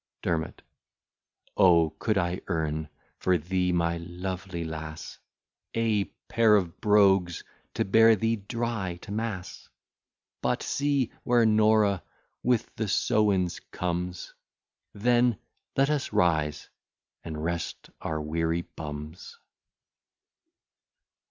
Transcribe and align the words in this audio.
DERMOT 0.23 0.63
O, 1.57 1.91
could 1.99 2.17
I 2.17 2.41
earn 2.47 2.89
for 3.19 3.37
thee, 3.37 3.71
my 3.71 3.97
lovely 3.97 4.63
lass, 4.63 5.19
A 5.75 6.05
pair 6.27 6.55
of 6.55 6.81
brogues 6.81 7.43
to 7.75 7.85
bear 7.85 8.15
thee 8.15 8.37
dry 8.37 8.97
to 9.03 9.11
mass! 9.11 9.69
But 10.41 10.63
see, 10.63 11.11
where 11.23 11.45
Norah 11.45 12.01
with 12.41 12.75
the 12.77 12.87
sowins 12.87 13.59
comes 13.69 14.33
Then 14.91 15.37
let 15.77 15.91
us 15.91 16.11
rise, 16.11 16.69
and 17.23 17.43
rest 17.43 17.91
our 18.01 18.19
weary 18.19 18.63
bums. 18.63 19.37